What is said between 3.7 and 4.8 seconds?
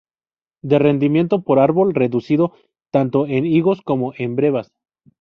como en brevas.